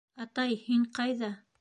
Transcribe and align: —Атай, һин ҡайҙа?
—Атай, 0.25 0.57
һин 0.63 0.89
ҡайҙа? 0.99 1.33